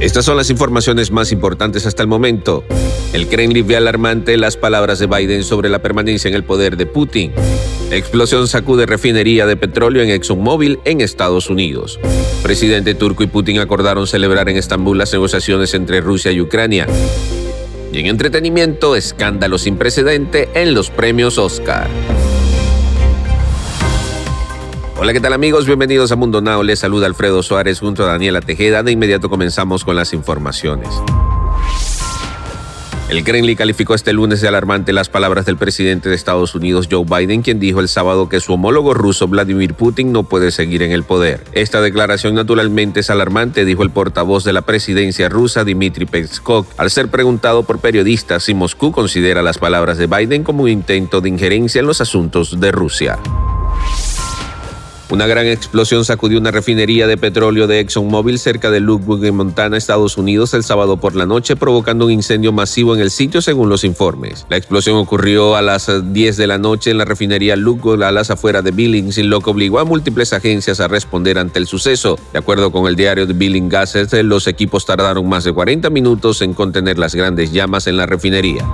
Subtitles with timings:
[0.00, 2.64] Estas son las informaciones más importantes hasta el momento.
[3.12, 6.86] El Kremlin ve alarmante las palabras de Biden sobre la permanencia en el poder de
[6.86, 7.32] Putin.
[7.90, 12.00] explosión sacude refinería de petróleo en ExxonMobil en Estados Unidos.
[12.42, 16.86] Presidente turco y Putin acordaron celebrar en Estambul las negociaciones entre Rusia y Ucrania.
[17.92, 21.90] Y en entretenimiento, escándalo sin precedente en los premios Oscar.
[25.02, 25.64] Hola, ¿qué tal amigos?
[25.64, 26.62] Bienvenidos a Mundo Now.
[26.62, 28.82] Les saluda Alfredo Suárez junto a Daniela Tejeda.
[28.82, 30.90] De inmediato comenzamos con las informaciones.
[33.08, 37.06] El Kremlin calificó este lunes de alarmante las palabras del presidente de Estados Unidos, Joe
[37.06, 40.92] Biden, quien dijo el sábado que su homólogo ruso, Vladimir Putin, no puede seguir en
[40.92, 41.44] el poder.
[41.52, 46.90] Esta declaración naturalmente es alarmante, dijo el portavoz de la presidencia rusa, Dmitry Peskov, al
[46.90, 51.30] ser preguntado por periodistas si Moscú considera las palabras de Biden como un intento de
[51.30, 53.18] injerencia en los asuntos de Rusia.
[55.10, 59.76] Una gran explosión sacudió una refinería de petróleo de ExxonMobil cerca de Ludwig, en Montana,
[59.76, 63.68] Estados Unidos, el sábado por la noche, provocando un incendio masivo en el sitio, según
[63.68, 64.46] los informes.
[64.48, 68.30] La explosión ocurrió a las 10 de la noche en la refinería Ludwig, a las
[68.30, 72.16] afueras de Billings, lo que obligó a múltiples agencias a responder ante el suceso.
[72.32, 76.40] De acuerdo con el diario de Billing Gazette, los equipos tardaron más de 40 minutos
[76.40, 78.64] en contener las grandes llamas en la refinería.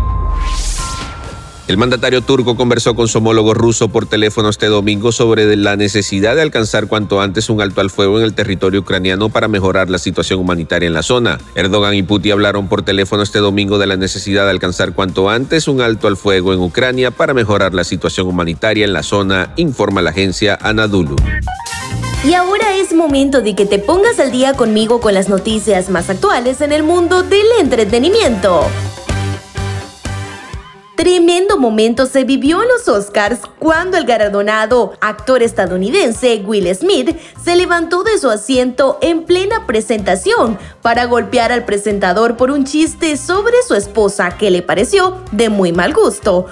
[1.68, 6.36] El mandatario turco conversó con su homólogo ruso por teléfono este domingo sobre la necesidad
[6.36, 9.98] de alcanzar cuanto antes un alto al fuego en el territorio ucraniano para mejorar la
[9.98, 11.40] situación humanitaria en la zona.
[11.56, 15.66] Erdogan y Putin hablaron por teléfono este domingo de la necesidad de alcanzar cuanto antes
[15.66, 20.02] un alto al fuego en Ucrania para mejorar la situación humanitaria en la zona, informa
[20.02, 21.16] la agencia Anadolu.
[22.24, 26.10] Y ahora es momento de que te pongas al día conmigo con las noticias más
[26.10, 28.62] actuales en el mundo del entretenimiento.
[30.96, 37.54] Tremendo momento se vivió en los Oscars cuando el galardonado actor estadounidense Will Smith se
[37.54, 43.52] levantó de su asiento en plena presentación para golpear al presentador por un chiste sobre
[43.68, 46.46] su esposa que le pareció de muy mal gusto.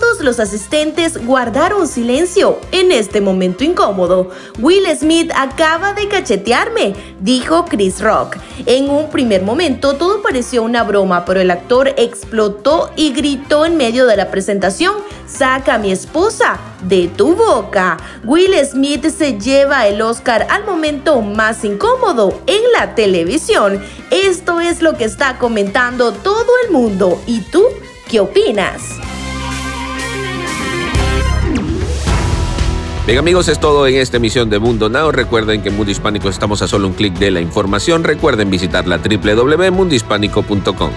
[0.00, 4.30] Todos los asistentes guardaron silencio en este momento incómodo.
[4.58, 8.38] Will Smith acaba de cachetearme, dijo Chris Rock.
[8.64, 13.76] En un primer momento todo pareció una broma, pero el actor explotó y gritó en
[13.76, 14.94] medio de la presentación,
[15.26, 17.98] saca a mi esposa de tu boca.
[18.24, 23.82] Will Smith se lleva el Oscar al momento más incómodo en la televisión.
[24.10, 27.20] Esto es lo que está comentando todo el mundo.
[27.26, 27.64] ¿Y tú
[28.08, 28.80] qué opinas?
[33.10, 35.10] Bien amigos, es todo en esta emisión de Mundo Now.
[35.10, 38.04] Recuerden que en Mundo Hispánico estamos a solo un clic de la información.
[38.04, 40.90] Recuerden visitar la www.mundohispánico.com.